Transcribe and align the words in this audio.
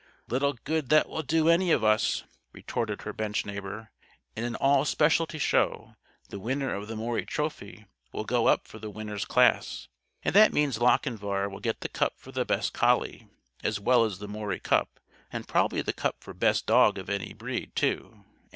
"Little 0.27 0.53
good 0.53 0.89
that 0.89 1.07
will 1.07 1.21
do 1.21 1.47
any 1.47 1.71
of 1.71 1.83
us!" 1.83 2.23
retorted 2.53 3.03
her 3.03 3.13
bench 3.13 3.45
neighbor. 3.45 3.91
"In 4.35 4.43
an 4.43 4.55
all 4.55 4.83
specialty 4.83 5.37
show, 5.37 5.95
the 6.29 6.39
winner 6.39 6.73
of 6.73 6.87
the 6.87 6.95
Maury 6.95 7.23
Trophy 7.27 7.85
will 8.11 8.23
go 8.23 8.47
up 8.47 8.67
for 8.67 8.79
the 8.79 8.89
'Winners 8.89 9.25
Class,' 9.25 9.89
and 10.23 10.33
that 10.33 10.53
means 10.53 10.79
Lochinvar 10.79 11.47
will 11.49 11.59
get 11.59 11.81
the 11.81 11.87
cup 11.87 12.15
for 12.17 12.31
the 12.31 12.43
'Best 12.45 12.73
Collie,' 12.73 13.27
as 13.63 13.79
well 13.79 14.03
as 14.03 14.17
the 14.17 14.27
Maury 14.27 14.59
Cup 14.59 14.99
and 15.31 15.47
probably 15.47 15.83
the 15.83 15.93
cup 15.93 16.15
for 16.19 16.33
'Best 16.33 16.65
Dog 16.65 16.97
of 16.97 17.07
any 17.07 17.31
Breed,' 17.31 17.75
too. 17.75 18.25